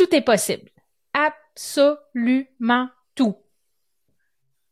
[0.00, 0.70] Tout est possible.
[1.12, 3.36] Absolument tout.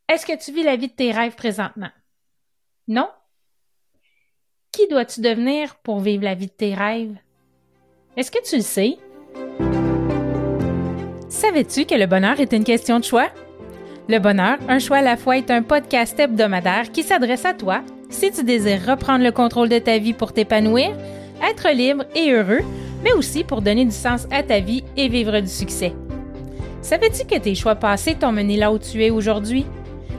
[0.09, 1.91] Est-ce que tu vis la vie de tes rêves présentement?
[2.87, 3.11] Non?
[4.73, 7.15] Qui dois-tu devenir pour vivre la vie de tes rêves?
[8.17, 8.97] Est-ce que tu le sais?
[11.29, 13.29] Savais-tu que le bonheur est une question de choix?
[14.09, 17.83] Le bonheur, un choix à la fois est un podcast hebdomadaire qui s'adresse à toi
[18.09, 20.97] si tu désires reprendre le contrôle de ta vie pour t'épanouir,
[21.43, 22.63] être libre et heureux,
[23.03, 25.93] mais aussi pour donner du sens à ta vie et vivre du succès.
[26.83, 29.67] Savais-tu que tes choix passés t'ont mené là où tu es aujourd'hui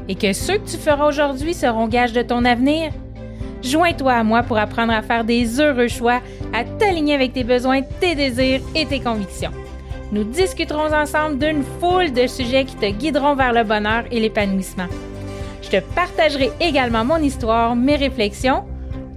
[0.08, 2.92] et que ceux que tu feras aujourd'hui seront gages de ton avenir?
[3.64, 6.22] Joins-toi à moi pour apprendre à faire des heureux choix,
[6.54, 9.52] à t'aligner avec tes besoins, tes désirs et tes convictions.
[10.12, 14.88] Nous discuterons ensemble d'une foule de sujets qui te guideront vers le bonheur et l'épanouissement.
[15.62, 18.64] Je te partagerai également mon histoire, mes réflexions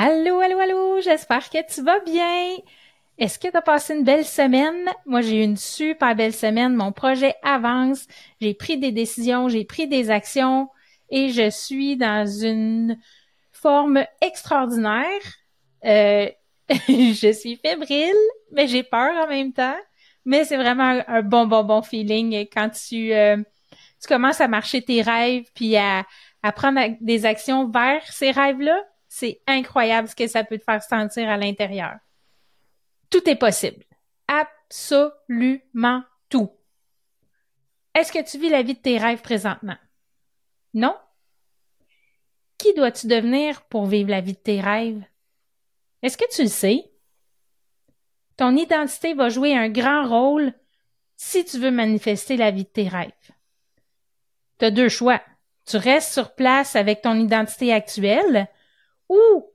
[0.00, 2.56] Allô, allô, allô, j'espère que tu vas bien.
[3.18, 4.88] Est-ce que tu as passé une belle semaine?
[5.06, 6.76] Moi, j'ai eu une super belle semaine.
[6.76, 8.06] Mon projet avance.
[8.40, 10.68] J'ai pris des décisions, j'ai pris des actions
[11.10, 12.96] et je suis dans une
[13.50, 15.20] forme extraordinaire.
[15.84, 16.28] Euh,
[16.88, 18.14] je suis fébrile,
[18.52, 19.76] mais j'ai peur en même temps.
[20.24, 23.36] Mais c'est vraiment un, bon, bon, bon feeling quand tu, euh,
[24.00, 26.06] tu commences à marcher tes rêves puis à,
[26.44, 28.80] à prendre des actions vers ces rêves-là.
[29.08, 31.96] C'est incroyable ce que ça peut te faire sentir à l'intérieur.
[33.10, 33.84] Tout est possible.
[34.28, 36.50] Absolument tout.
[37.94, 39.78] Est-ce que tu vis la vie de tes rêves présentement?
[40.74, 40.94] Non?
[42.58, 45.02] Qui dois-tu devenir pour vivre la vie de tes rêves?
[46.02, 46.90] Est-ce que tu le sais?
[48.36, 50.52] Ton identité va jouer un grand rôle
[51.16, 53.10] si tu veux manifester la vie de tes rêves.
[54.58, 55.20] Tu as deux choix.
[55.66, 58.48] Tu restes sur place avec ton identité actuelle
[59.08, 59.46] ou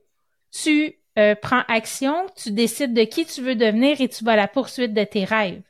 [0.50, 4.36] tu euh, prends action, tu décides de qui tu veux devenir et tu vas à
[4.36, 5.62] la poursuite de tes rêves.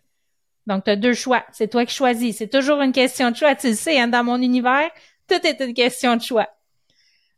[0.66, 1.44] Donc, tu as deux choix.
[1.52, 2.38] C'est toi qui choisis.
[2.38, 3.54] C'est toujours une question de choix.
[3.54, 4.90] Tu le sais, hein, dans mon univers,
[5.28, 6.48] tout est une question de choix.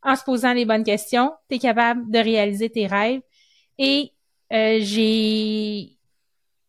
[0.03, 3.23] En se posant les bonnes questions, tu es capable de réaliser tes rêves.
[3.79, 4.13] Et
[4.53, 5.97] euh, j'ai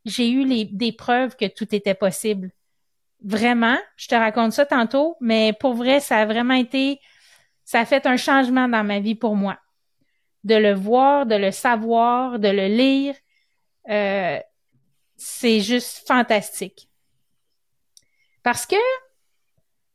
[0.05, 2.51] j'ai eu les, des preuves que tout était possible.
[3.23, 6.99] Vraiment, je te raconte ça tantôt, mais pour vrai, ça a vraiment été,
[7.65, 9.59] ça a fait un changement dans ma vie pour moi
[10.43, 13.15] de le voir, de le savoir, de le lire.
[13.89, 14.39] Euh,
[15.15, 16.89] c'est juste fantastique.
[18.43, 18.75] Parce que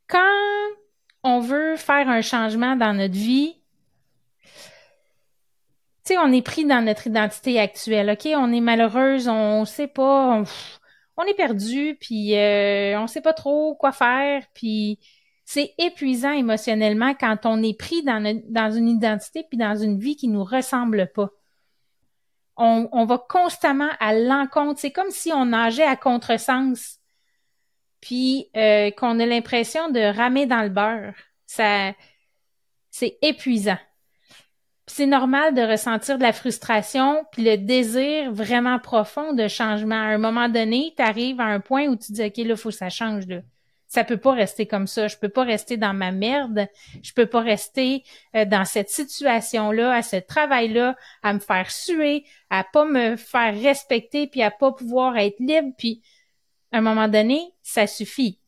[0.07, 0.75] quand
[1.23, 3.55] on veut faire un changement dans notre vie,
[6.05, 8.27] tu sais, on est pris dans notre identité actuelle, OK?
[8.35, 10.43] On est malheureuse, on sait pas,
[11.17, 14.99] on, est perdu, puis euh, on sait pas trop quoi faire, puis
[15.45, 20.27] c'est épuisant émotionnellement quand on est pris dans, une identité puis dans une vie qui
[20.27, 21.29] nous ressemble pas.
[22.55, 24.79] On, on va constamment à l'encontre.
[24.79, 26.99] C'est comme si on nageait à contresens,
[27.99, 31.13] puis euh, qu'on a l'impression de ramer dans le beurre.
[31.45, 31.93] Ça,
[32.91, 33.77] c'est épuisant.
[34.87, 39.95] C'est normal de ressentir de la frustration puis le désir vraiment profond de changement.
[39.95, 42.69] À un moment donné, tu arrives à un point où tu dis OK, là, faut
[42.69, 43.39] que ça change là
[43.93, 45.07] ça peut pas rester comme ça.
[45.07, 46.67] Je peux pas rester dans ma merde.
[47.03, 48.03] Je peux pas rester
[48.35, 53.53] euh, dans cette situation-là, à ce travail-là, à me faire suer, à pas me faire
[53.53, 55.69] respecter, puis à pas pouvoir être libre.
[55.77, 56.01] Puis,
[56.71, 58.39] à un moment donné, ça suffit.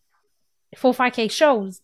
[0.72, 1.82] Il faut faire quelque chose.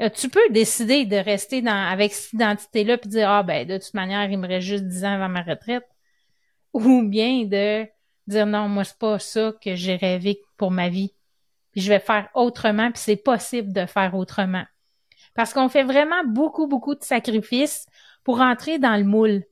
[0.00, 3.78] Euh, tu peux décider de rester dans avec cette identité-là puis dire ah ben de
[3.78, 5.86] toute manière il me reste juste 10 ans avant ma retraite,
[6.72, 7.84] ou bien de
[8.28, 11.12] dire non moi c'est pas ça que j'ai rêvé pour ma vie
[11.72, 14.64] puis je vais faire autrement, puis c'est possible de faire autrement.
[15.34, 17.86] Parce qu'on fait vraiment beaucoup, beaucoup de sacrifices
[18.24, 19.44] pour entrer dans le moule.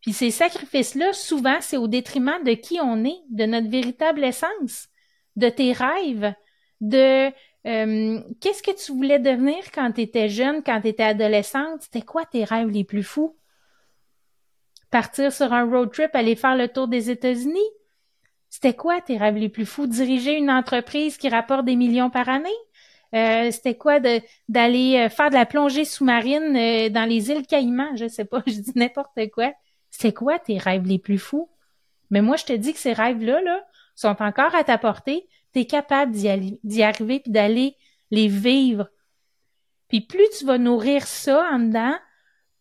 [0.00, 4.88] Puis ces sacrifices-là, souvent, c'est au détriment de qui on est, de notre véritable essence,
[5.36, 6.34] de tes rêves,
[6.80, 7.30] de
[7.66, 11.82] euh, qu'est-ce que tu voulais devenir quand tu étais jeune, quand tu étais adolescente?
[11.82, 13.36] C'était quoi tes rêves les plus fous?
[14.90, 17.60] Partir sur un road trip, aller faire le tour des États-Unis?
[18.52, 19.86] C'était quoi tes rêves les plus fous?
[19.86, 22.50] Diriger une entreprise qui rapporte des millions par année?
[23.14, 27.96] Euh, c'était quoi d'aller euh, faire de la plongée sous-marine euh, dans les îles Caïmans?
[27.96, 29.54] Je sais pas, je dis n'importe quoi.
[29.88, 31.48] C'était quoi tes rêves les plus fous?
[32.10, 33.64] Mais moi, je te dis que ces rêves-là, là,
[33.94, 37.74] sont encore à ta portée, tu es capable d'y arriver puis d'aller
[38.10, 38.90] les vivre.
[39.88, 41.94] Puis plus tu vas nourrir ça en dedans,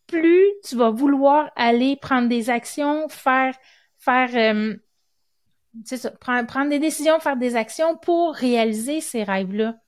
[0.08, 3.56] plus tu vas vouloir aller prendre des actions, faire
[3.98, 4.74] faire euh,
[6.20, 9.80] prendre des décisions, faire des actions pour réaliser ces rêves-là.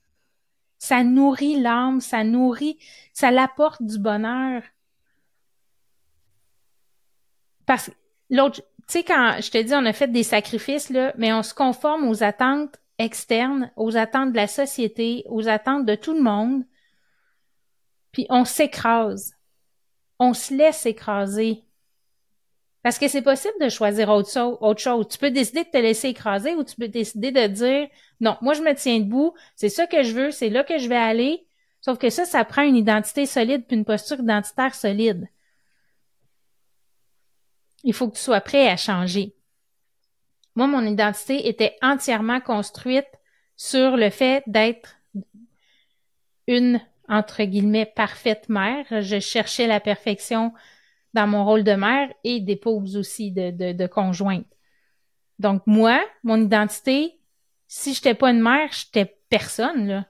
[0.80, 2.78] Ça nourrit l'âme, ça nourrit,
[3.14, 4.64] ça l'apporte du bonheur.
[7.66, 7.96] Parce que
[8.30, 11.44] l'autre, tu sais, quand je te dis, on a fait des sacrifices, là, mais on
[11.44, 16.22] se conforme aux attentes externes, aux attentes de la société, aux attentes de tout le
[16.22, 16.66] monde,
[18.12, 19.36] puis on s'écrase.
[20.20, 21.64] On se laisse écraser.
[22.84, 26.54] Parce que c'est possible de choisir autre chose, Tu peux décider de te laisser écraser
[26.54, 27.88] ou tu peux décider de dire
[28.20, 30.90] non, moi je me tiens debout, c'est ça que je veux, c'est là que je
[30.90, 31.48] vais aller.
[31.80, 35.28] Sauf que ça, ça prend une identité solide puis une posture identitaire solide.
[37.84, 39.34] Il faut que tu sois prêt à changer.
[40.56, 43.08] Moi, mon identité était entièrement construite
[43.56, 44.96] sur le fait d'être
[46.48, 46.80] une,
[47.10, 48.86] entre guillemets, parfaite mère.
[49.02, 50.54] Je cherchais la perfection
[51.14, 54.48] dans mon rôle de mère et d'épouse aussi, de, de, conjointe.
[55.40, 57.20] Donc moi, mon identité,
[57.68, 60.06] si j'étais pas une mère, j'étais personne, là.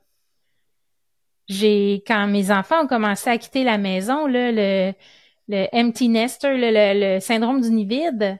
[1.50, 4.94] J'ai, quand mes enfants ont commencé à quitter la maison, le,
[5.50, 8.40] le empty nester, le, le, syndrome du nid vide,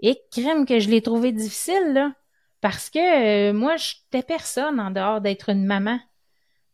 [0.00, 2.12] et crème que je l'ai trouvé difficile, là.
[2.60, 5.98] Parce que euh, moi, j'étais personne en dehors d'être une maman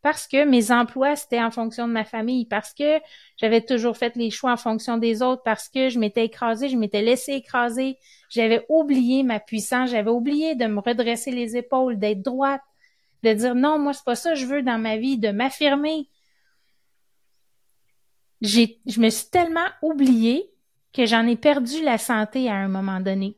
[0.03, 3.01] parce que mes emplois, c'était en fonction de ma famille, parce que
[3.37, 6.77] j'avais toujours fait les choix en fonction des autres, parce que je m'étais écrasée, je
[6.77, 7.99] m'étais laissée écraser,
[8.31, 12.63] j'avais oublié ma puissance, j'avais oublié de me redresser les épaules, d'être droite,
[13.23, 16.09] de dire non, moi, c'est pas ça que je veux dans ma vie, de m'affirmer.
[18.41, 20.51] J'ai, je me suis tellement oubliée
[20.95, 23.37] que j'en ai perdu la santé à un moment donné.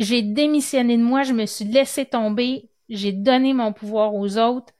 [0.00, 4.72] J'ai démissionné de moi, je me suis laissée tomber, j'ai donné mon pouvoir aux autres.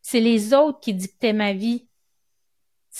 [0.00, 1.86] C'est les autres qui dictaient ma vie.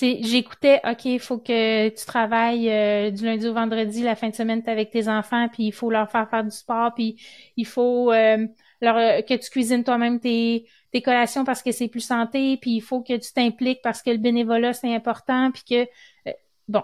[0.01, 4.35] J'écoutais, OK, il faut que tu travailles euh, du lundi au vendredi, la fin de
[4.35, 7.21] semaine, t'es avec tes enfants, puis il faut leur faire faire du sport, puis
[7.59, 8.47] il faut euh,
[8.81, 12.71] leur, euh, que tu cuisines toi-même tes, tes collations parce que c'est plus santé, puis
[12.77, 16.31] il faut que tu t'impliques parce que le bénévolat, c'est important, puis que,
[16.69, 16.83] bon,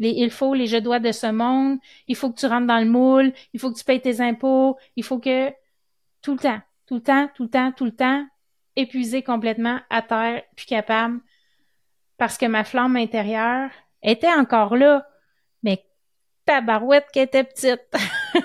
[0.00, 1.78] les il faut, les je dois de ce monde,
[2.08, 4.76] il faut que tu rentres dans le moule, il faut que tu payes tes impôts,
[4.96, 5.50] il faut que
[6.20, 6.60] tout le temps,
[6.90, 8.26] tout le temps, tout le temps, tout le temps,
[8.74, 11.20] épuisé complètement, à terre, puis capable,
[12.18, 13.70] parce que ma flamme intérieure
[14.02, 15.06] était encore là,
[15.62, 15.86] mais
[16.46, 17.94] ta barouette qui était petite.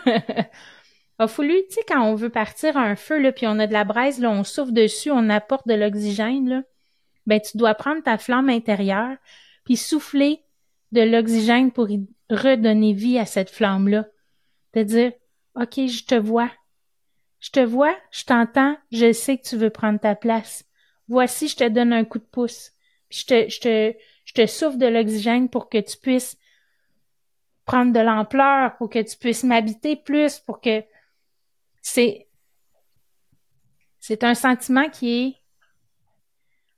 [1.17, 3.65] a fallu, tu sais, quand on veut partir à un feu, là, puis on a
[3.65, 6.61] de la braise, là, on souffle dessus, on apporte de l'oxygène, là,
[7.25, 9.17] ben, tu dois prendre ta flamme intérieure,
[9.63, 10.43] puis souffler
[10.91, 11.87] de l'oxygène pour
[12.29, 14.05] redonner vie à cette flamme-là.
[14.75, 15.13] De dire,
[15.55, 16.51] OK, je te vois,
[17.45, 20.65] je te vois, je t'entends, je sais que tu veux prendre ta place.
[21.07, 22.71] Voici, je te donne un coup de pouce.
[23.11, 23.93] je te, je te,
[24.25, 26.39] je te souffle de l'oxygène pour que tu puisses
[27.63, 30.83] prendre de l'ampleur, pour que tu puisses m'habiter plus, pour que
[31.83, 32.25] c'est,
[33.99, 35.35] c'est un sentiment qui est,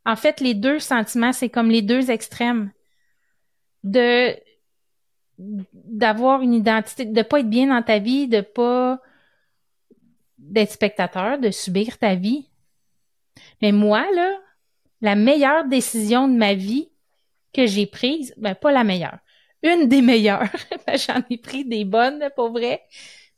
[0.05, 2.73] en fait, les deux sentiments, c'est comme les deux extrêmes
[3.85, 4.35] de,
[5.37, 9.01] d'avoir une identité, de pas être bien dans ta vie, de pas
[10.37, 12.49] d'être spectateur, de subir ta vie.
[13.61, 14.37] Mais moi, là,
[15.01, 16.89] la meilleure décision de ma vie
[17.53, 19.19] que j'ai prise, ben pas la meilleure,
[19.63, 20.49] une des meilleures,
[21.07, 22.83] j'en ai pris des bonnes pour vrai,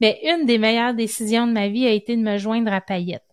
[0.02, 3.24] mais une des meilleures décisions de ma vie a été de me joindre à Payette.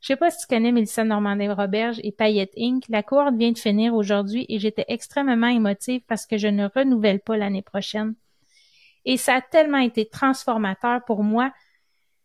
[0.00, 2.82] Je sais pas si tu connais Mélissa Normandin-Roberge et Payette Inc.
[2.88, 7.20] La cohorte vient de finir aujourd'hui et j'étais extrêmement émotive parce que je ne renouvelle
[7.20, 8.14] pas l'année prochaine.
[9.04, 11.52] Et ça a tellement été transformateur pour moi,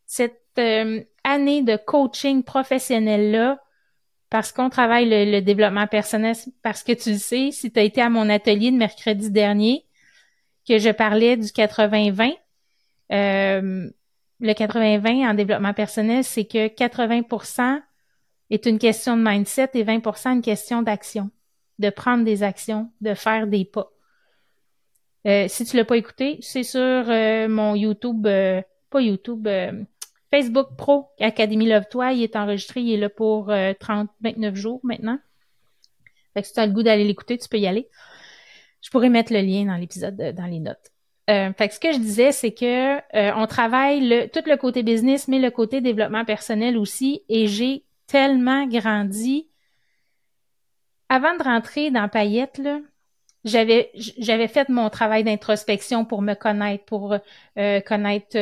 [0.07, 3.61] cette euh, année de coaching professionnel-là,
[4.29, 8.01] parce qu'on travaille le, développement personnel, parce que tu le sais, si tu as été
[8.01, 9.85] à mon atelier de mercredi dernier,
[10.67, 12.33] que je parlais du 80-20,
[13.13, 13.89] euh,
[14.39, 17.81] le 80-20 en développement personnel, c'est que 80%
[18.49, 21.29] est une question de mindset et 20% une question d'action,
[21.79, 23.89] de prendre des actions, de faire des pas.
[25.25, 27.05] Euh, si tu l'as pas écouté, c'est sur
[27.49, 28.27] mon YouTube,
[28.89, 29.47] pas YouTube,
[30.31, 34.79] Facebook Pro Académie Love-toi, il est enregistré, il est là pour 30, euh, 29 jours
[34.83, 35.19] maintenant.
[36.33, 37.87] Fait que si tu as le goût d'aller l'écouter, tu peux y aller.
[38.81, 40.91] Je pourrais mettre le lien dans l'épisode, dans les notes.
[41.29, 44.55] Euh, fait que ce que je disais, c'est que euh, on travaille le, tout le
[44.55, 47.23] côté business, mais le côté développement personnel aussi.
[47.29, 49.49] Et j'ai tellement grandi.
[51.09, 52.79] Avant de rentrer dans Payette, là,
[53.45, 57.15] j'avais j'avais fait mon travail d'introspection pour me connaître, pour
[57.55, 58.37] connaître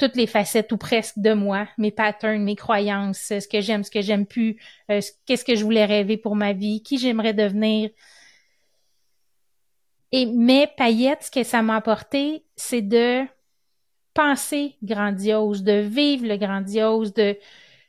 [0.00, 3.90] toutes les facettes ou presque de moi, mes patterns, mes croyances, ce que j'aime, ce
[3.90, 4.56] que j'aime plus,
[4.90, 7.90] euh, qu'est-ce que je voulais rêver pour ma vie, qui j'aimerais devenir.
[10.10, 13.24] Et mes paillettes, ce que ça m'a apporté, c'est de
[14.14, 17.36] penser grandiose, de vivre le grandiose, de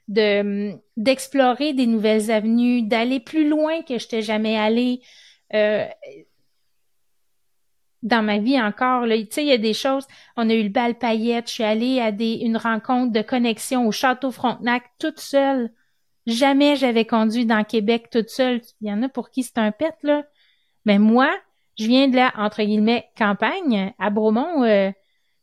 [0.08, 5.02] de d'explorer des nouvelles avenues, d'aller plus loin que je n'étais jamais allée.
[5.54, 5.86] Euh,
[8.04, 9.06] dans ma vie encore.
[9.06, 10.08] Tu sais, il y a des choses.
[10.38, 11.48] On a eu le bal paillette.
[11.48, 15.72] Je suis allée à des, une rencontre de connexion au Château Frontenac toute seule.
[16.28, 18.62] Jamais j'avais conduit dans Québec toute seule.
[18.82, 20.24] Il y en a pour qui c'est un pet, là.
[20.86, 21.30] Mais moi,
[21.78, 23.94] je viens de la, entre guillemets, campagne.
[24.00, 24.92] À Bromont, euh,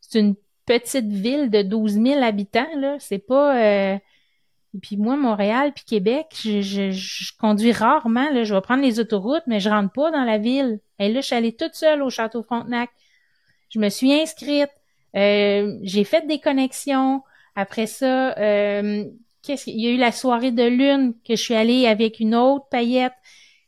[0.00, 0.36] c'est une
[0.66, 2.96] petite ville de 12 000 habitants, là.
[2.98, 3.56] C'est pas...
[3.56, 3.98] Euh,
[4.74, 8.30] et puis moi, Montréal puis Québec, je, conduis rarement.
[8.30, 8.44] Là.
[8.44, 10.80] Je vais prendre les autoroutes, mais je rentre pas dans la ville.
[10.98, 12.90] Et là, je suis allée toute seule au Château Frontenac.
[13.70, 14.70] Je me suis inscrite.
[15.16, 17.22] Euh, j'ai fait des connexions.
[17.54, 19.04] Après ça, euh,
[19.42, 22.34] qu'est-ce qu'il y a eu la soirée de lune que je suis allée avec une
[22.34, 23.14] autre paillette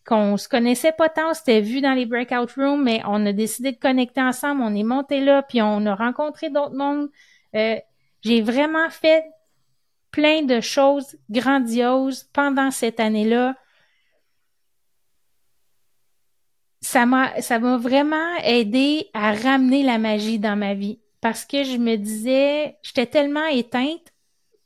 [0.06, 3.72] qu'on se connaissait pas tant, c'était vu dans les breakout rooms, mais on a décidé
[3.72, 7.08] de connecter ensemble, on est monté là, puis on a rencontré d'autres mondes.
[7.54, 7.76] Euh,
[8.22, 9.24] j'ai vraiment fait
[10.10, 13.54] plein de choses grandioses pendant cette année-là.
[16.80, 21.64] Ça m'a, ça m'a vraiment aidé à ramener la magie dans ma vie parce que
[21.64, 24.14] je me disais, j'étais tellement éteinte,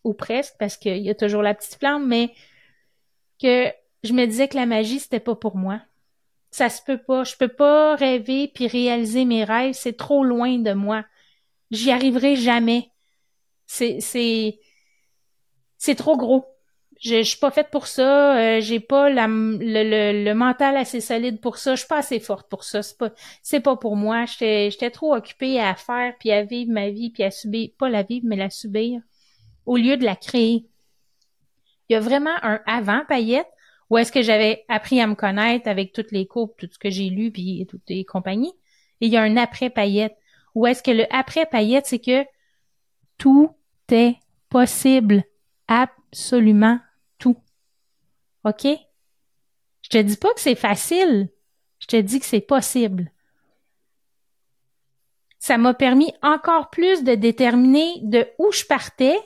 [0.04, 2.32] ou presque, parce qu'il y a toujours la petite flamme, mais
[3.40, 3.72] que
[4.04, 5.80] je me disais que la magie, c'était pas pour moi.
[6.50, 7.24] Ça se peut pas.
[7.24, 9.74] Je peux pas rêver puis réaliser mes rêves.
[9.74, 11.04] C'est trop loin de moi.
[11.70, 12.92] J'y arriverai jamais.
[13.66, 14.60] C'est, c'est,
[15.78, 16.46] c'est trop gros.
[17.04, 18.38] Je, je suis pas faite pour ça.
[18.38, 21.74] Euh, j'ai pas le, le, mental assez solide pour ça.
[21.74, 22.82] Je suis pas assez forte pour ça.
[22.82, 23.10] C'est pas,
[23.42, 24.24] c'est pas pour moi.
[24.24, 27.90] J'étais, j'étais trop occupée à faire puis à vivre ma vie puis à subir, pas
[27.90, 29.02] la vivre mais la subir,
[29.66, 30.66] au lieu de la créer.
[31.88, 33.48] Il y a vraiment un avant paillette
[33.90, 36.88] où est-ce que j'avais appris à me connaître avec toutes les cours, tout ce que
[36.88, 38.54] j'ai lu puis toutes les compagnies.
[39.02, 40.16] Et il y a un après paillette
[40.54, 42.24] où est-ce que le après paillette c'est que
[43.18, 43.54] tout
[43.90, 44.16] est
[44.48, 45.24] possible
[45.68, 46.78] absolument.
[48.44, 48.66] OK?
[49.82, 51.28] Je te dis pas que c'est facile.
[51.78, 53.10] Je te dis que c'est possible.
[55.38, 59.18] Ça m'a permis encore plus de déterminer de où je partais,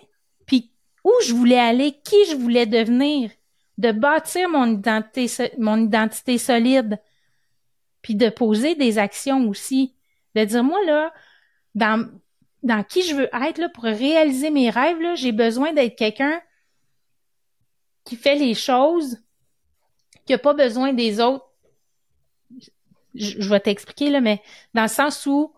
[0.46, 0.72] puis
[1.04, 3.30] où je voulais aller, qui je voulais devenir,
[3.78, 7.00] de bâtir mon identité, mon identité solide,
[8.02, 9.94] puis de poser des actions aussi.
[10.34, 11.12] De dire, moi, là,
[11.74, 12.08] dans
[12.64, 16.40] dans qui je veux être là, pour réaliser mes rêves, j'ai besoin d'être quelqu'un
[18.08, 19.18] qui fait les choses,
[20.26, 21.44] qui n'a pas besoin des autres.
[23.14, 24.42] Je, je vais t'expliquer, là, mais
[24.74, 25.52] dans le sens où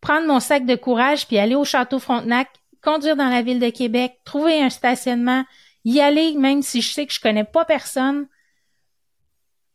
[0.00, 2.48] prendre mon sac de courage puis aller au Château Frontenac,
[2.82, 5.44] conduire dans la ville de Québec, trouver un stationnement,
[5.84, 8.26] y aller même si je sais que je connais pas personne.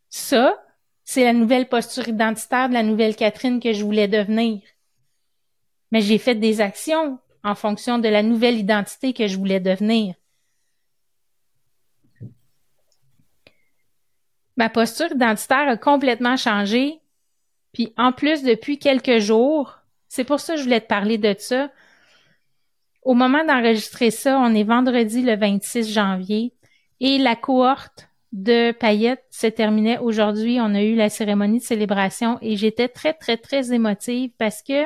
[0.10, 0.62] Ça,
[1.04, 4.62] c'est la nouvelle posture identitaire de la nouvelle Catherine que je voulais devenir
[5.92, 10.16] mais j'ai fait des actions en fonction de la nouvelle identité que je voulais devenir.
[14.58, 17.00] Ma posture identitaire a complètement changé.
[17.74, 21.36] Puis en plus, depuis quelques jours, c'est pour ça que je voulais te parler de
[21.38, 21.70] ça.
[23.04, 26.54] Au moment d'enregistrer ça, on est vendredi le 26 janvier
[27.00, 30.60] et la cohorte de paillettes se terminait aujourd'hui.
[30.60, 34.84] On a eu la cérémonie de célébration et j'étais très, très, très émotive parce que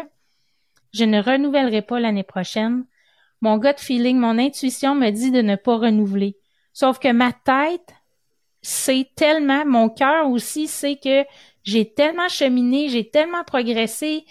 [0.93, 2.85] je ne renouvellerai pas l'année prochaine.
[3.39, 6.37] Mon gut feeling, mon intuition me dit de ne pas renouveler.
[6.73, 7.93] Sauf que ma tête,
[8.61, 11.25] c'est tellement, mon cœur aussi, c'est que
[11.63, 14.25] j'ai tellement cheminé, j'ai tellement progressé,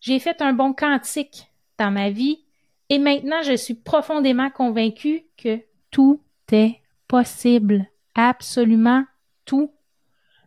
[0.00, 1.46] j'ai fait un bon quantique
[1.78, 2.44] dans ma vie
[2.88, 6.20] et maintenant je suis profondément convaincue que tout
[6.52, 6.76] est
[7.06, 7.86] possible.
[8.14, 9.04] Absolument
[9.44, 9.72] tout.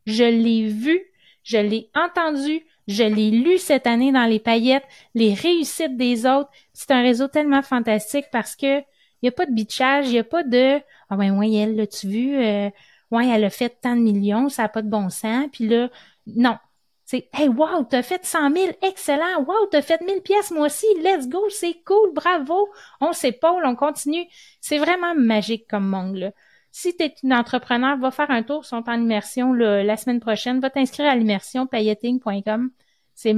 [0.05, 0.99] Je l'ai vu,
[1.43, 6.49] je l'ai entendu, je l'ai lu cette année dans les paillettes, les réussites des autres.
[6.73, 10.19] C'est un réseau tellement fantastique parce que il y a pas de bitchage, il y
[10.19, 10.79] a pas de
[11.09, 12.69] ah ben ouais elle l'as-tu vu euh,
[13.11, 15.47] ouais elle a fait tant de millions, ça a pas de bon sens.
[15.51, 15.89] Puis là
[16.27, 16.57] non,
[17.05, 20.87] c'est hey wow t'as fait 100 000, excellent, wow t'as fait 1000 pièces moi aussi,
[21.03, 22.69] let's go, c'est cool, bravo,
[23.01, 24.25] on s'épaule, on continue.
[24.61, 26.31] C'est vraiment magique comme monde là.
[26.71, 30.61] Si tu es une entrepreneur, va faire un tour sur ton immersion la semaine prochaine.
[30.61, 32.71] Va t'inscrire à l'immersion payeting.com.
[33.13, 33.33] C'est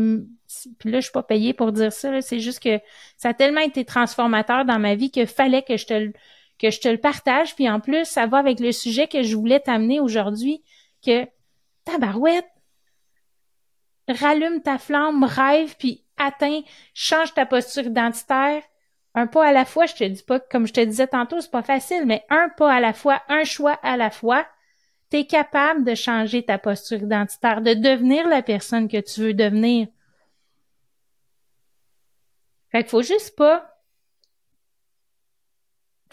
[0.77, 2.79] puis là je suis pas payée pour dire ça, c'est juste que
[3.17, 6.11] ça a tellement été transformateur dans ma vie qu'il fallait que je te
[6.63, 9.35] que je te le partage puis en plus ça va avec le sujet que je
[9.35, 10.63] voulais t'amener aujourd'hui
[11.05, 11.27] que
[11.85, 12.49] tabarouette
[14.07, 16.61] rallume ta flamme, rêve puis atteins,
[16.93, 18.63] change ta posture identitaire
[19.15, 21.51] un pas à la fois, je te dis pas, comme je te disais tantôt, c'est
[21.51, 24.47] pas facile, mais un pas à la fois, un choix à la fois,
[25.11, 29.33] tu es capable de changer ta posture identitaire, de devenir la personne que tu veux
[29.33, 29.87] devenir.
[32.71, 33.72] Fait qu'il faut juste pas.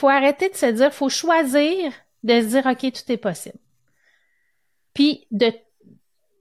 [0.00, 1.92] Faut arrêter de se dire, faut choisir
[2.22, 3.58] de se dire, OK, tout est possible.
[4.94, 5.52] Puis de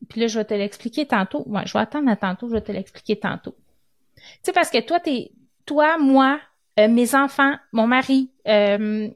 [0.07, 1.43] puis là, je vais te l'expliquer tantôt.
[1.45, 3.53] Ouais, je vais attendre à tantôt, je vais te l'expliquer tantôt.
[4.15, 5.33] Tu sais, parce que toi, t'es,
[5.65, 6.39] toi, moi,
[6.79, 9.09] euh, mes enfants, mon mari, euh,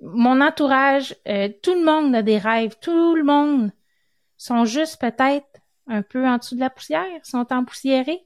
[0.00, 3.72] mon entourage, euh, tout le monde a des rêves, tout le monde
[4.36, 8.24] sont juste peut-être un peu en dessous de la poussière, sont empoussiérés,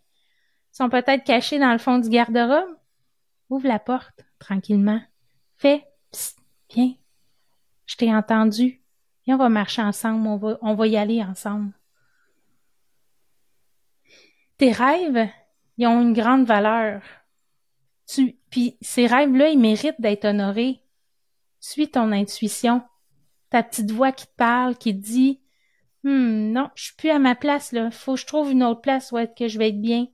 [0.71, 2.76] sont peut-être cachés dans le fond du garde-robe.
[3.49, 5.00] Ouvre la porte tranquillement.
[5.62, 6.40] Fais, psst,
[6.75, 6.95] viens.
[7.87, 8.83] Je t'ai entendu.
[9.28, 11.73] Et on va marcher ensemble, on va, y aller ensemble.
[14.57, 15.28] Tes rêves,
[15.78, 17.00] ils ont une grande valeur.
[18.50, 20.83] Puis ces rêves-là, ils méritent d'être honorés.
[21.61, 22.83] Suis ton intuition.
[23.49, 25.42] Ta petite voix qui te parle, qui te dit,
[26.04, 27.92] hum, non, je suis plus à ma place, là.
[27.92, 30.09] Faut que je trouve une autre place où être que je vais être bien.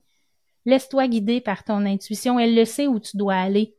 [0.65, 2.37] Laisse-toi guider par ton intuition.
[2.37, 3.75] Elle le sait où tu dois aller.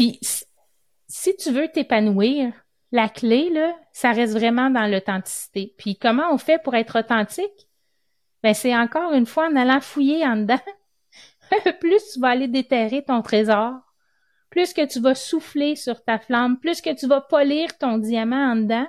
[0.00, 0.18] Puis,
[1.08, 2.54] si tu veux t'épanouir,
[2.90, 5.74] la clé, là, ça reste vraiment dans l'authenticité.
[5.76, 7.68] Puis, comment on fait pour être authentique?
[8.42, 10.62] Ben, c'est encore une fois en allant fouiller en dedans.
[11.80, 13.74] plus tu vas aller déterrer ton trésor,
[14.48, 18.52] plus que tu vas souffler sur ta flamme, plus que tu vas polir ton diamant
[18.52, 18.88] en dedans,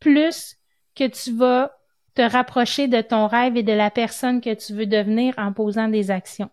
[0.00, 0.58] plus
[0.94, 1.74] que tu vas
[2.14, 5.88] te rapprocher de ton rêve et de la personne que tu veux devenir en posant
[5.88, 6.50] des actions.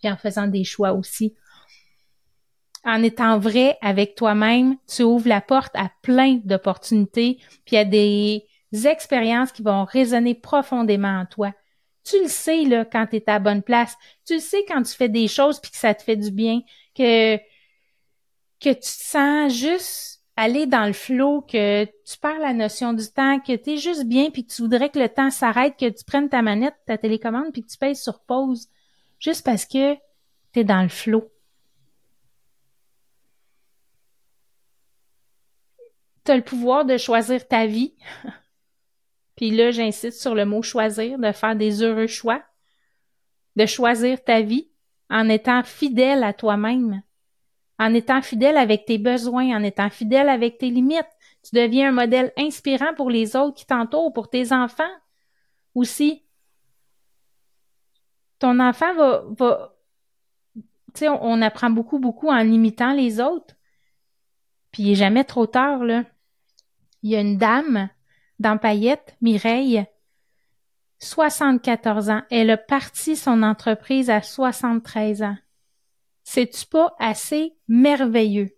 [0.00, 1.34] Puis en faisant des choix aussi.
[2.84, 8.46] En étant vrai avec toi-même, tu ouvres la porte à plein d'opportunités, puis à des
[8.84, 11.52] expériences qui vont résonner profondément en toi.
[12.04, 13.96] Tu le sais là quand tu es à bonne place.
[14.26, 16.60] Tu le sais quand tu fais des choses puis que ça te fait du bien,
[16.94, 17.36] que
[18.60, 23.06] que tu te sens juste aller dans le flot, que tu perds la notion du
[23.10, 25.88] temps, que tu es juste bien puis que tu voudrais que le temps s'arrête, que
[25.88, 28.68] tu prennes ta manette, ta télécommande puis que tu payes sur pause
[29.18, 29.94] juste parce que
[30.52, 31.30] tu es dans le flot.
[36.24, 37.94] Tu as le pouvoir de choisir ta vie.
[39.36, 42.42] Puis là, j'insiste sur le mot choisir, de faire des heureux choix,
[43.56, 44.70] de choisir ta vie
[45.08, 47.02] en étant fidèle à toi-même,
[47.78, 51.08] en étant fidèle avec tes besoins, en étant fidèle avec tes limites.
[51.42, 54.92] Tu deviens un modèle inspirant pour les autres qui t'entourent, pour tes enfants
[55.74, 56.22] aussi.
[58.38, 59.74] Ton enfant va, va
[60.54, 63.54] tu sais, on, on, apprend beaucoup, beaucoup en limitant les autres.
[64.72, 66.04] Puis il jamais trop tard, là.
[67.02, 67.88] Il y a une dame
[68.38, 69.84] dans Payette, Mireille,
[70.98, 72.22] 74 ans.
[72.30, 75.36] Elle a parti son entreprise à 73 ans.
[76.22, 78.56] C'est-tu pas assez merveilleux?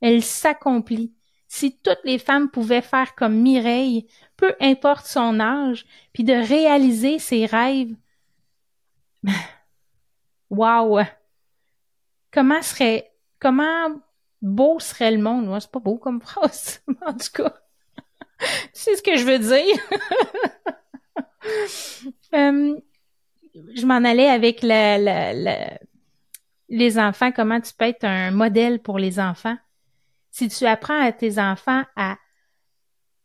[0.00, 1.12] Elle s'accomplit.
[1.48, 7.18] Si toutes les femmes pouvaient faire comme Mireille, peu importe son âge, puis de réaliser
[7.18, 7.94] ses rêves.
[10.48, 11.00] Wow!
[12.30, 13.88] Comment serait, comment
[14.46, 15.46] beau serait le monde?
[15.46, 17.54] Moi, c'est pas beau comme phrase, en tout cas.
[18.72, 19.76] C'est ce que je veux dire.
[22.34, 22.78] Euh,
[23.74, 24.62] je m'en allais avec
[26.68, 29.56] les enfants, comment tu peux être un modèle pour les enfants?
[30.30, 32.18] Si tu apprends à tes enfants à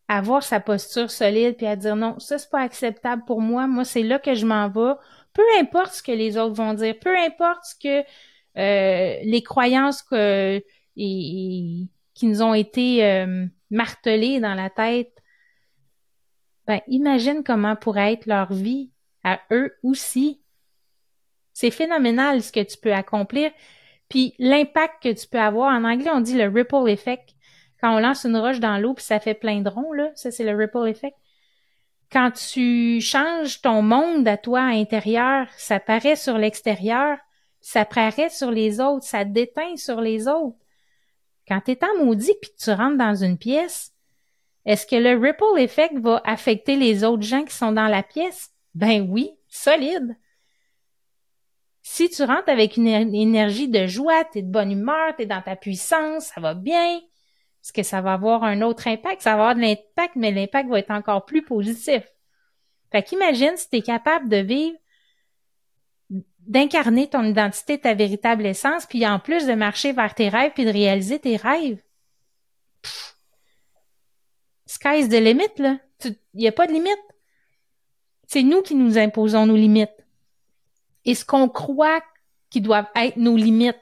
[0.07, 3.85] avoir sa posture solide puis à dire non, ça c'est pas acceptable pour moi, moi
[3.85, 4.93] c'est là que je m'en vais.
[5.33, 8.05] Peu importe ce que les autres vont dire, peu importe ce que
[8.57, 10.61] euh, les croyances que
[10.97, 15.13] et, qui nous ont été euh, martelées dans la tête,
[16.67, 18.91] ben imagine comment pourrait être leur vie
[19.23, 20.41] à eux aussi.
[21.53, 23.51] C'est phénoménal ce que tu peux accomplir,
[24.09, 25.73] puis l'impact que tu peux avoir.
[25.73, 27.29] En anglais, on dit le ripple effect.
[27.79, 30.31] Quand on lance une roche dans l'eau puis ça fait plein de ronds, là, ça
[30.31, 31.17] c'est le ripple effect.
[32.11, 37.17] Quand tu changes ton monde à toi intérieur, ça paraît sur l'extérieur,
[37.61, 40.57] ça paraît sur les autres, ça déteint sur les autres.
[41.51, 43.91] Quand tu es en maudit puis que tu rentres dans une pièce,
[44.65, 48.51] est-ce que le ripple effect va affecter les autres gens qui sont dans la pièce?
[48.73, 50.15] Ben oui, solide.
[51.81, 55.57] Si tu rentres avec une énergie de joie, t'es de bonne humeur, t'es dans ta
[55.57, 59.21] puissance, ça va bien, est-ce que ça va avoir un autre impact?
[59.21, 62.03] Ça va avoir de l'impact, mais l'impact va être encore plus positif.
[62.93, 64.77] Fait qu'imagine si t'es capable de vivre,
[66.47, 70.65] d'incarner ton identité, ta véritable essence, puis en plus de marcher vers tes rêves puis
[70.65, 71.81] de réaliser tes rêves
[74.71, 75.77] sky's the limit, là.
[76.05, 76.97] Il n'y a pas de limite.
[78.27, 79.89] C'est nous qui nous imposons nos limites.
[81.03, 82.03] et ce qu'on croit
[82.51, 83.79] qui doivent être nos limites.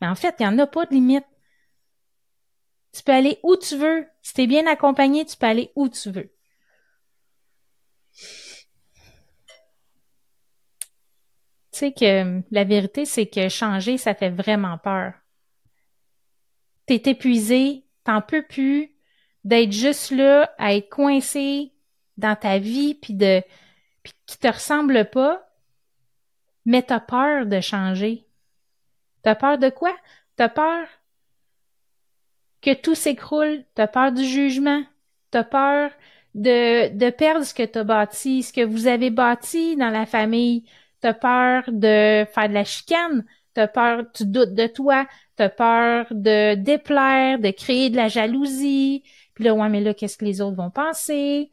[0.00, 1.26] Mais en fait, il n'y en a pas de limites.
[2.92, 4.06] Tu peux aller où tu veux.
[4.22, 6.33] Si tu es bien accompagné, tu peux aller où tu veux.
[11.74, 15.12] Tu sais que la vérité, c'est que changer, ça fait vraiment peur.
[16.86, 18.92] T'es épuisé, t'en peux plus
[19.42, 21.72] d'être juste là, à être coincé
[22.16, 23.42] dans ta vie, puis de
[24.04, 25.50] puis qui te ressemble pas,
[26.64, 28.24] mais t'as peur de changer.
[29.22, 29.96] T'as peur de quoi?
[30.36, 30.86] T'as peur
[32.62, 34.84] que tout s'écroule, t'as peur du jugement,
[35.32, 35.90] t'as peur
[36.36, 40.64] de, de perdre ce que t'as bâti, ce que vous avez bâti dans la famille,
[41.04, 46.06] t'as peur de faire de la chicane, t'as peur, tu doutes de toi, t'as peur
[46.10, 49.02] de déplaire, de créer de la jalousie,
[49.34, 51.50] puis là, ouais, mais là, qu'est-ce que les autres vont penser?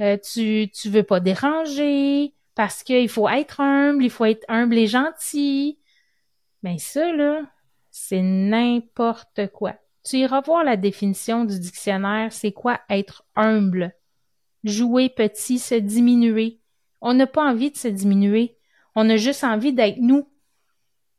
[0.00, 4.76] Euh, tu, tu veux pas déranger, parce qu'il faut être humble, il faut être humble
[4.76, 5.78] et gentil.
[6.64, 7.42] Mais ça, là,
[7.92, 9.76] c'est n'importe quoi.
[10.02, 13.94] Tu iras voir la définition du dictionnaire, c'est quoi être humble?
[14.64, 16.58] Jouer petit, se diminuer.
[17.00, 18.58] On n'a pas envie de se diminuer.
[18.94, 20.28] On a juste envie d'être nous,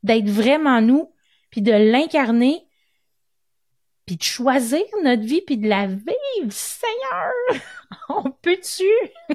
[0.02, 1.12] d'être vraiment nous,
[1.50, 2.66] puis de l'incarner,
[4.06, 7.32] puis de choisir notre vie, puis de la vivre, Seigneur!
[8.08, 8.84] On peut-tu?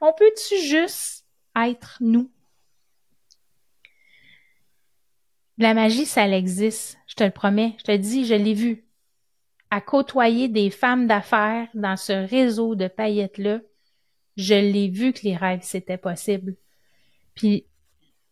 [0.00, 1.24] On peut-tu juste
[1.56, 2.30] être nous?
[5.58, 8.84] La magie, ça existe, je te le promets, je te le dis, je l'ai vu.
[9.70, 13.60] À côtoyer des femmes d'affaires dans ce réseau de paillettes-là,
[14.36, 16.54] je l'ai vu que les rêves, c'était possible.
[17.38, 17.66] Puis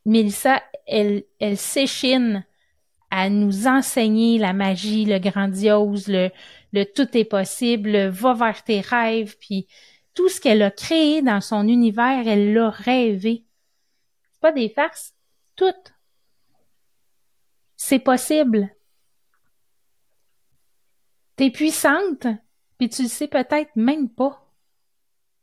[0.05, 2.45] Mélissa, elle, elle s'échine
[3.11, 6.31] à nous enseigner la magie, le grandiose, le,
[6.73, 9.69] le tout est possible, va vers tes rêves, puis
[10.13, 13.45] tout ce qu'elle a créé dans son univers, elle l'a rêvé.
[14.41, 15.15] Pas des farces,
[15.55, 15.73] tout.
[17.77, 18.69] C'est possible.
[21.37, 22.27] T'es puissante,
[22.77, 24.51] puis tu le sais peut-être même pas.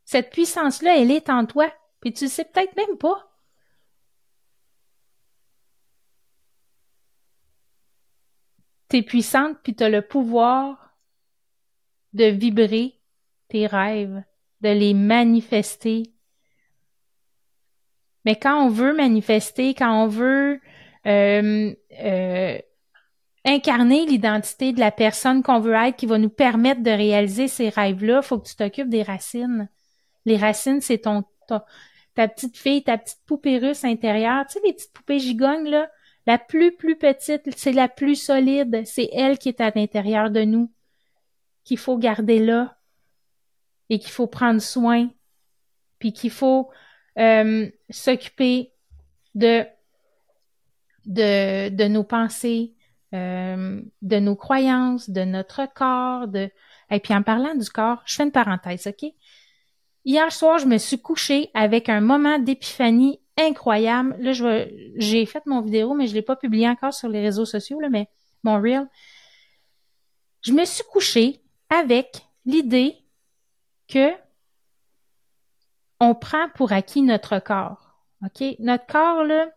[0.04, 3.33] Cette puissance-là, elle est en toi, puis tu le sais peut-être même pas.
[8.94, 10.94] T'es puissante, puis t'as le pouvoir
[12.12, 12.94] de vibrer
[13.48, 14.22] tes rêves,
[14.60, 16.04] de les manifester.
[18.24, 20.60] Mais quand on veut manifester, quand on veut
[21.06, 22.58] euh, euh,
[23.44, 27.70] incarner l'identité de la personne qu'on veut être, qui va nous permettre de réaliser ces
[27.70, 29.68] rêves-là, faut que tu t'occupes des racines.
[30.24, 34.46] Les racines, c'est ton, ta, petite fille, ta petite poupée russe intérieure.
[34.46, 35.90] Tu sais, les petites poupées gigognes, là,
[36.26, 38.82] la plus, plus petite, c'est la plus solide.
[38.86, 40.72] C'est elle qui est à l'intérieur de nous,
[41.64, 42.78] qu'il faut garder là
[43.90, 45.10] et qu'il faut prendre soin,
[45.98, 46.70] puis qu'il faut
[47.18, 48.72] euh, s'occuper
[49.34, 49.66] de,
[51.04, 52.74] de, nos pensées,
[53.12, 56.50] euh, de nos croyances, de notre corps, de
[56.90, 59.10] et puis en parlant du corps, je fais une parenthèse, ok?
[60.04, 64.16] Hier soir, je me suis couchée avec un moment d'épiphanie incroyable.
[64.18, 67.44] Là, je j'ai fait mon vidéo, mais je l'ai pas publié encore sur les réseaux
[67.44, 68.08] sociaux, là, mais
[68.42, 68.86] mon reel.
[70.42, 72.96] Je me suis couchée avec l'idée
[73.88, 74.12] que
[76.00, 77.94] on prend pour acquis notre corps.
[78.24, 78.56] OK?
[78.58, 79.48] Notre corps, là,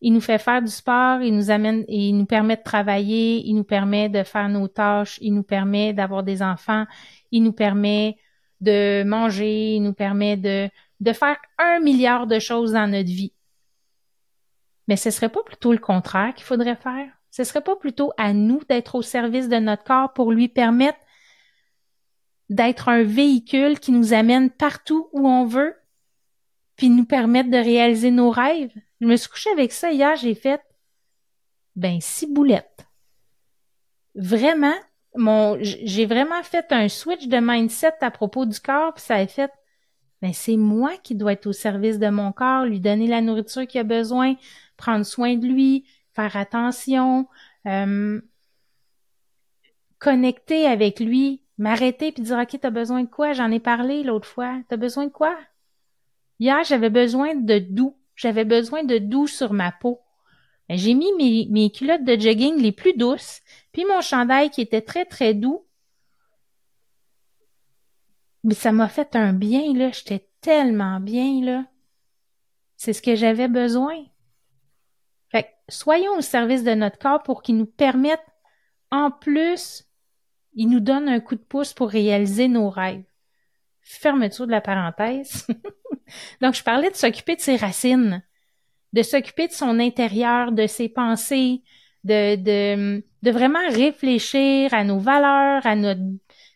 [0.00, 3.54] il nous fait faire du sport, il nous amène, il nous permet de travailler, il
[3.54, 6.84] nous permet de faire nos tâches, il nous permet d'avoir des enfants,
[7.30, 8.16] il nous permet
[8.60, 10.68] de manger, il nous permet de,
[11.02, 13.34] de faire un milliard de choses dans notre vie.
[14.86, 17.10] Mais ce serait pas plutôt le contraire qu'il faudrait faire?
[17.30, 20.98] Ce serait pas plutôt à nous d'être au service de notre corps pour lui permettre
[22.50, 25.74] d'être un véhicule qui nous amène partout où on veut,
[26.76, 28.72] puis nous permettre de réaliser nos rêves.
[29.00, 30.60] Je me suis couchée avec ça hier, j'ai fait,
[31.74, 32.86] ben, six boulettes.
[34.14, 34.76] Vraiment,
[35.16, 39.26] mon, j'ai vraiment fait un switch de mindset à propos du corps, puis ça a
[39.26, 39.50] fait,
[40.22, 43.66] ben, c'est moi qui dois être au service de mon corps, lui donner la nourriture
[43.66, 44.36] qu'il a besoin,
[44.76, 47.26] prendre soin de lui, faire attention,
[47.66, 48.20] euh,
[49.98, 53.32] connecter avec lui, m'arrêter puis dire OK, t'as besoin de quoi?
[53.32, 54.60] J'en ai parlé l'autre fois.
[54.68, 55.36] T'as besoin de quoi?
[56.38, 57.96] Hier, j'avais besoin de doux.
[58.14, 60.00] J'avais besoin de doux sur ma peau.
[60.68, 63.40] J'ai mis mes, mes culottes de jogging les plus douces,
[63.72, 65.64] puis mon chandail qui était très, très doux.
[68.44, 69.90] Mais ça m'a fait un bien, là.
[69.92, 71.64] J'étais tellement bien, là.
[72.76, 74.04] C'est ce que j'avais besoin.
[75.30, 78.24] Fait que, soyons au service de notre corps pour qu'il nous permette,
[78.90, 79.84] en plus
[80.54, 83.04] il nous donne un coup de pouce pour réaliser nos rêves.
[83.80, 85.46] Fermeture de la parenthèse.
[86.40, 88.22] Donc, je parlais de s'occuper de ses racines.
[88.92, 91.62] de s'occuper de son intérieur, de ses pensées,
[92.04, 96.02] de, de, de vraiment réfléchir à nos valeurs, à notre,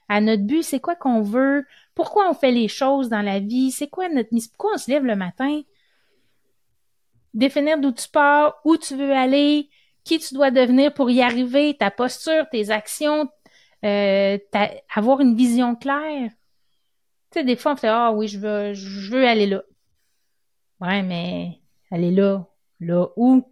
[0.08, 3.70] à notre but, c'est quoi qu'on veut, pourquoi on fait les choses dans la vie,
[3.70, 5.62] c'est quoi notre mission, pourquoi on se lève le matin,
[7.34, 9.68] définir d'où tu pars, où tu veux aller,
[10.04, 13.28] qui tu dois devenir pour y arriver, ta posture, tes actions,
[13.84, 14.38] euh,
[14.94, 16.30] avoir une vision claire.
[17.30, 19.62] Tu sais, des fois, on fait Ah oui, je veux, je veux aller là.
[20.80, 22.46] Ouais, mais aller là.
[22.80, 23.42] Là où?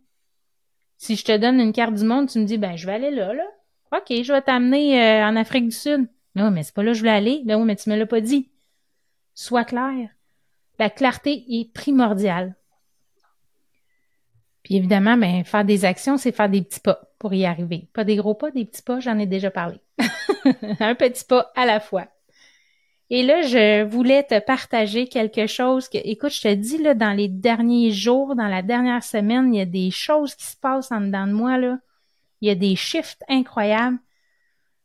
[0.96, 3.10] Si je te donne une carte du monde, tu me dis ben je vais aller
[3.10, 3.44] là, là.
[3.92, 6.08] OK, je vais t'amener euh, en Afrique du Sud.
[6.34, 7.42] Non, mais c'est pas là que je voulais aller.
[7.44, 8.50] Ben mais tu me l'as pas dit.
[9.34, 10.10] Sois clair.
[10.78, 12.56] La clarté est primordiale.
[14.62, 17.88] Puis évidemment, ben, faire des actions, c'est faire des petits pas pour y arriver.
[17.92, 19.78] Pas des gros pas, des petits pas, j'en ai déjà parlé.
[20.80, 22.08] Un petit pas à la fois.
[23.10, 27.12] Et là, je voulais te partager quelque chose que, écoute, je te dis, là, dans
[27.12, 30.90] les derniers jours, dans la dernière semaine, il y a des choses qui se passent
[30.90, 31.78] en dedans de moi, là.
[32.40, 33.98] Il y a des shifts incroyables.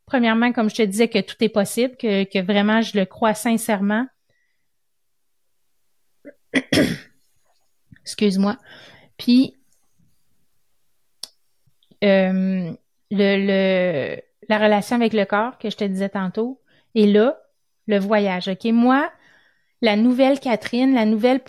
[0.09, 4.07] Premièrement, comme je te disais, que tout est possible, que, vraiment, je le crois sincèrement.
[8.01, 8.57] Excuse-moi.
[9.17, 9.55] Puis,
[12.03, 12.71] euh,
[13.11, 16.59] la relation avec le corps que je te disais tantôt.
[16.95, 17.39] Et là,
[17.85, 18.47] le voyage.
[18.47, 18.65] OK?
[18.65, 19.11] Moi,
[19.83, 21.41] la nouvelle Catherine, la nouvelle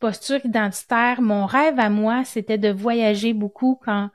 [0.00, 4.08] posture identitaire, mon rêve à moi, c'était de voyager beaucoup quand,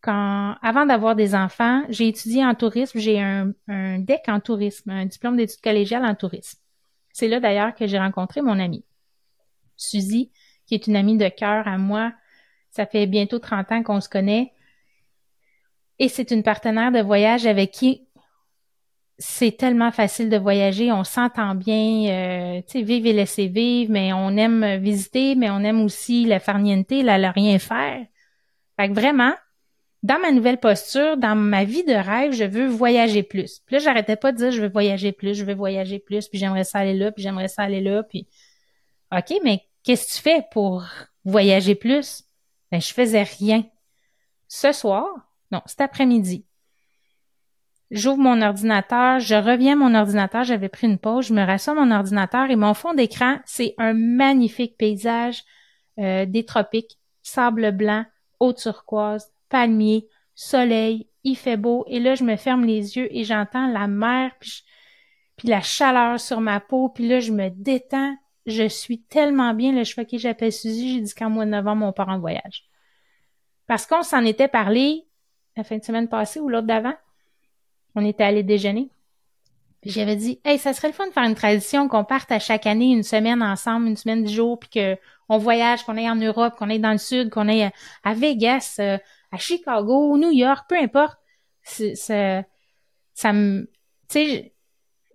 [0.00, 4.90] quand, avant d'avoir des enfants, j'ai étudié en tourisme, j'ai un, un DEC en tourisme,
[4.90, 6.58] un diplôme d'études collégiales en tourisme.
[7.12, 8.84] C'est là d'ailleurs que j'ai rencontré mon amie,
[9.76, 10.30] Suzy,
[10.66, 12.12] qui est une amie de cœur à moi.
[12.70, 14.52] Ça fait bientôt 30 ans qu'on se connaît.
[15.98, 18.08] Et c'est une partenaire de voyage avec qui
[19.18, 23.90] c'est tellement facile de voyager, on s'entend bien, euh, tu sais, vivre et laisser vivre,
[23.90, 28.06] mais on aime visiter, mais on aime aussi la farniente, la, rien faire.
[28.78, 29.32] Fait que vraiment,
[30.02, 33.60] dans ma nouvelle posture, dans ma vie de rêve, je veux voyager plus.
[33.66, 36.38] Puis là, j'arrêtais pas de dire je veux voyager plus, je veux voyager plus, puis
[36.38, 38.28] j'aimerais ça aller là, puis j'aimerais ça aller là, puis
[39.12, 40.84] OK, mais qu'est-ce que tu fais pour
[41.24, 42.24] voyager plus?
[42.70, 43.64] Ben, je faisais rien.
[44.46, 45.06] Ce soir,
[45.50, 46.44] non, cet après-midi.
[47.90, 51.74] J'ouvre mon ordinateur, je reviens à mon ordinateur, j'avais pris une pause, je me rassois
[51.74, 55.42] mon ordinateur et mon fond d'écran, c'est un magnifique paysage
[55.98, 58.04] euh, des tropiques, sable blanc,
[58.40, 63.24] eau turquoise, palmier, soleil, il fait beau et là je me ferme les yeux et
[63.24, 64.64] j'entends la mer puis,
[65.44, 69.94] la chaleur sur ma peau puis là je me détends, je suis tellement bien, je
[69.94, 72.68] fais ok j'appelle Suzy, j'ai dit qu'en mois de novembre on part en voyage.
[73.66, 75.04] Parce qu'on s'en était parlé
[75.56, 76.94] la fin de semaine passée ou l'autre d'avant.
[77.94, 78.88] On était allé déjeuner.
[79.80, 82.38] Puis j'avais dit, hey, ça serait le fun de faire une tradition qu'on parte à
[82.38, 84.70] chaque année une semaine ensemble, une semaine dix jours, puis
[85.28, 87.70] qu'on voyage, qu'on aille en Europe, qu'on aille dans le sud, qu'on aille
[88.02, 88.98] à Vegas, euh,
[89.30, 91.18] à Chicago, New York, peu importe.
[91.62, 92.42] Ça,
[93.14, 93.70] ça me,
[94.08, 94.54] tu sais,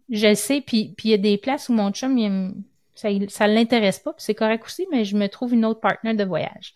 [0.10, 2.54] je sais, puis il y a des places où mon chum, il,
[2.93, 6.15] ça, ça l'intéresse pas, puis c'est correct aussi, mais je me trouve une autre partenaire
[6.15, 6.76] de voyage.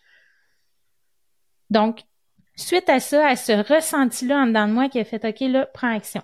[1.69, 2.03] Donc,
[2.57, 5.67] Suite à ça, à ce ressenti-là en dedans de moi qui a fait OK, là,
[5.67, 6.23] prends action.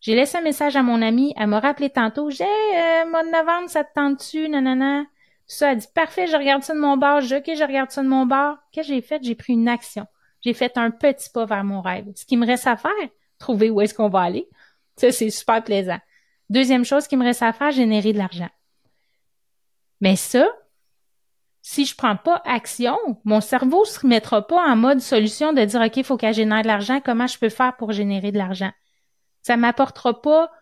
[0.00, 3.30] J'ai laissé un message à mon amie, elle m'a rappelé tantôt, j'ai euh, mois de
[3.30, 5.04] novembre, ça te tente-tu, nanana.
[5.48, 8.02] Ça a dit parfait, je regarde ça de mon bord, j'ai OK, je regarde ça
[8.04, 8.58] de mon bord.
[8.70, 9.20] Qu'est-ce que j'ai fait?
[9.24, 10.06] J'ai pris une action.
[10.46, 12.06] J'ai fait un petit pas vers mon rêve.
[12.14, 12.92] Ce qui me reste à faire,
[13.36, 14.48] trouver où est-ce qu'on va aller.
[14.94, 15.98] Ça, c'est super plaisant.
[16.50, 18.48] Deuxième chose qui me reste à faire, générer de l'argent.
[20.00, 20.46] Mais ça,
[21.62, 25.80] si je prends pas action, mon cerveau se remettra pas en mode solution de dire,
[25.80, 27.00] OK, il faut qu'elle génère de l'argent.
[27.04, 28.70] Comment je peux faire pour générer de l'argent?
[29.42, 30.52] Ça m'apportera pas,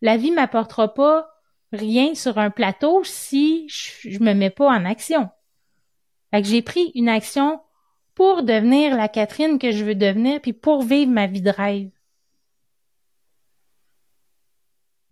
[0.00, 1.28] la vie m'apportera pas
[1.72, 5.30] rien sur un plateau si je, me mets pas en action.
[6.32, 7.60] Fait que j'ai pris une action
[8.22, 11.90] pour devenir la Catherine que je veux devenir puis pour vivre ma vie de rêve.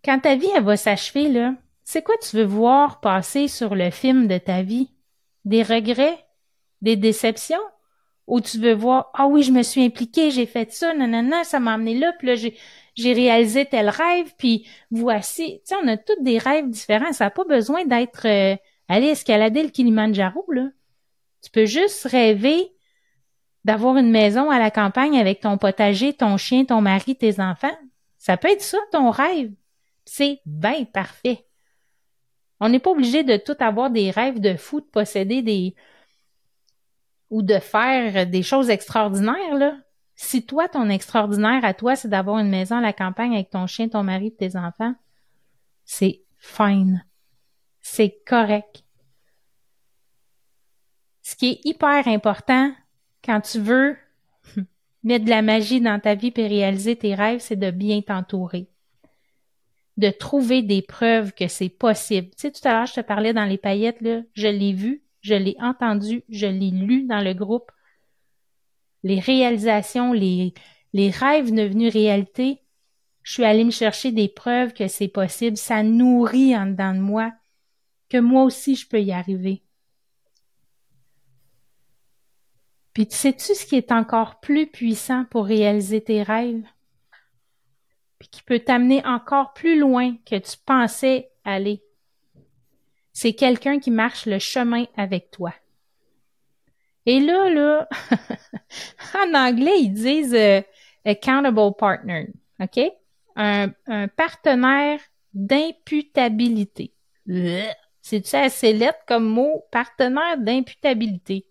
[0.05, 1.29] Quand ta vie, elle va s'achever,
[1.83, 4.91] c'est quoi tu veux voir passer sur le film de ta vie?
[5.45, 6.25] des regrets,
[6.83, 7.59] des déceptions,
[8.29, 11.59] ou tu veux voir, ah oui, je me suis impliquée, j'ai fait ça, nanana, ça
[11.59, 12.57] m'a amené là, puis là, j'ai,
[12.95, 17.25] j'ai réalisé tel rêve, puis voici, tu sais, on a tous des rêves différents, ça
[17.25, 18.55] n'a pas besoin d'être, euh,
[18.87, 20.69] aller escalader le Kilimanjaro, là.
[21.43, 22.71] Tu peux juste rêver
[23.65, 27.77] d'avoir une maison à la campagne avec ton potager, ton chien, ton mari, tes enfants.
[28.19, 29.53] Ça peut être ça, ton rêve.
[30.05, 31.47] C'est bien parfait.
[32.61, 35.75] On n'est pas obligé de tout avoir des rêves de fou, de posséder des
[37.31, 39.77] ou de faire des choses extraordinaires, là.
[40.17, 43.67] Si toi, ton extraordinaire à toi, c'est d'avoir une maison à la campagne avec ton
[43.67, 44.95] chien, ton mari tes enfants,
[45.85, 47.07] c'est fine.
[47.81, 48.85] C'est correct.
[51.23, 52.73] ce qui est hyper important
[53.25, 53.97] quand tu veux
[55.03, 58.69] mettre de la magie dans ta vie et réaliser tes rêves, c'est de bien t'entourer.
[59.97, 62.29] De trouver des preuves que c'est possible.
[62.31, 65.03] Tu sais, tout à l'heure, je te parlais dans les paillettes, là, je l'ai vu,
[65.21, 67.71] je l'ai entendu, je l'ai lu dans le groupe.
[69.03, 70.55] Les réalisations, les,
[70.93, 72.61] les rêves devenus réalité,
[73.23, 75.57] je suis allée me chercher des preuves que c'est possible.
[75.57, 77.33] Ça nourrit en dedans de moi
[78.09, 79.63] que moi aussi je peux y arriver.
[82.93, 86.67] Puis tu sais-tu ce qui est encore plus puissant pour réaliser tes rêves?
[88.19, 91.83] Puis qui peut t'amener encore plus loin que tu pensais aller?
[93.13, 95.53] C'est quelqu'un qui marche le chemin avec toi.
[97.07, 97.89] Et là, là,
[99.15, 100.61] en anglais, ils disent euh,
[101.05, 102.29] accountable partner,
[102.61, 102.81] OK?
[103.37, 105.01] Un, un partenaire
[105.33, 106.93] d'imputabilité.
[108.03, 109.65] C'est-tu assez lettre comme mot?
[109.71, 111.47] Partenaire d'imputabilité.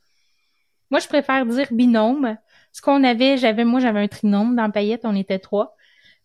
[0.91, 2.37] Moi, je préfère dire binôme.
[2.71, 5.75] Ce qu'on avait, j'avais, moi, j'avais un trinôme dans Payette, on était trois.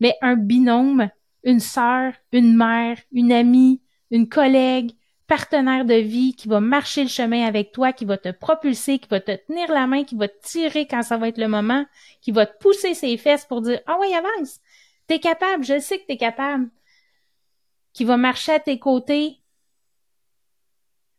[0.01, 1.11] Mais un binôme,
[1.43, 4.93] une sœur, une mère, une amie, une collègue,
[5.27, 9.09] partenaire de vie qui va marcher le chemin avec toi, qui va te propulser, qui
[9.09, 11.85] va te tenir la main, qui va te tirer quand ça va être le moment,
[12.21, 14.61] qui va te pousser ses fesses pour dire Ah oui, avance,
[15.07, 16.69] t'es capable, je sais que t'es capable.
[17.93, 19.41] Qui va marcher à tes côtés.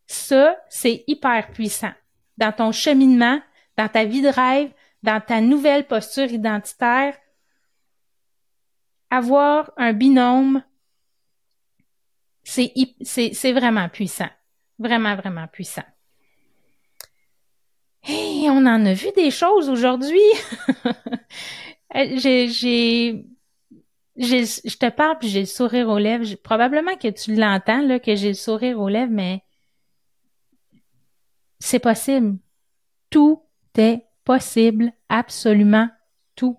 [0.07, 1.93] Ça, c'est hyper puissant
[2.37, 3.39] dans ton cheminement,
[3.77, 4.71] dans ta vie de rêve,
[5.03, 7.15] dans ta nouvelle posture identitaire.
[9.09, 10.63] Avoir un binôme,
[12.43, 14.29] c'est, vraiment puissant.
[14.79, 15.85] Vraiment, vraiment puissant.
[18.03, 20.19] Hey, on en a vu des choses aujourd'hui.
[21.95, 23.25] j'ai, j'ai,
[24.15, 26.35] je te parle j'ai le sourire aux lèvres.
[26.43, 29.44] Probablement que tu l'entends, là, que j'ai le sourire aux lèvres, mais
[31.65, 32.37] c'est possible.
[33.09, 33.41] Tout
[33.77, 35.89] est possible, absolument
[36.35, 36.57] tout.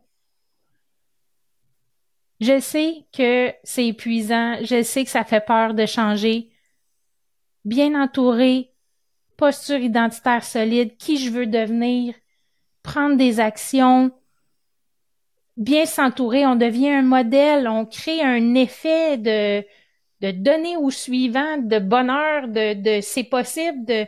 [2.40, 6.50] Je sais que c'est épuisant, je sais que ça fait peur de changer.
[7.64, 8.72] Bien entouré,
[9.36, 12.14] posture identitaire solide, qui je veux devenir,
[12.82, 14.10] prendre des actions,
[15.56, 19.64] bien s'entourer, on devient un modèle, on crée un effet de,
[20.20, 24.06] de donner au suivant, de bonheur, de, de c'est possible, de,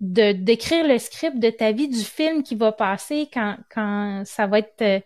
[0.00, 4.46] de d'écrire le script de ta vie, du film qui va passer quand, quand ça
[4.46, 5.00] va être euh,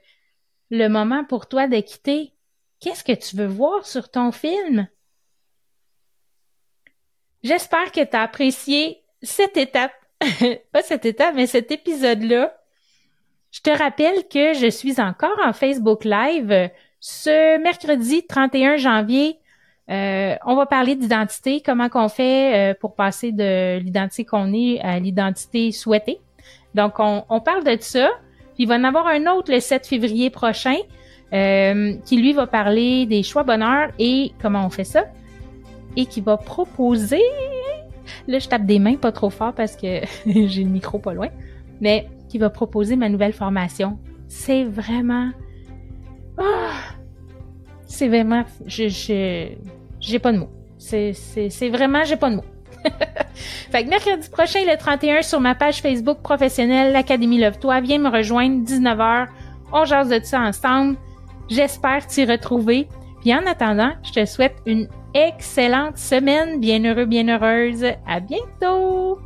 [0.70, 2.33] le moment pour toi de quitter.
[2.81, 4.88] Qu'est-ce que tu veux voir sur ton film?
[7.42, 9.92] J'espère que tu as apprécié cette étape,
[10.72, 12.57] pas cette étape, mais cet épisode-là.
[13.50, 19.38] Je te rappelle que je suis encore en Facebook Live ce mercredi 31 janvier
[19.90, 24.81] euh, on va parler d'identité, comment qu'on fait euh, pour passer de l'identité qu'on est
[24.81, 26.21] à l'identité souhaitée.
[26.75, 28.09] Donc, on, parle de ça.
[28.55, 30.77] Puis il va en avoir un autre le 7 février prochain
[31.33, 35.05] euh, qui, lui, va parler des choix bonheur et comment on fait ça.
[35.97, 37.23] Et qui va proposer...
[38.27, 41.29] Là, je tape des mains pas trop fort parce que j'ai le micro pas loin.
[41.81, 43.99] Mais qui va proposer ma nouvelle formation.
[44.29, 45.31] C'est vraiment...
[46.38, 47.01] Ah!
[47.92, 50.50] C'est vraiment, j'ai pas de mots.
[50.78, 52.44] C'est, vraiment, j'ai pas de mots.
[53.70, 58.09] fait que mercredi prochain, le 31, sur ma page Facebook professionnelle, l'Académie Love-toi, viens me
[58.09, 59.28] rejoindre, 19h.
[59.72, 60.96] On jase de ça ensemble.
[61.48, 62.88] J'espère t'y retrouver.
[63.20, 67.85] Puis en attendant, je te souhaite une excellente semaine, bien heureux, bien heureuse.
[68.09, 69.18] À bientôt!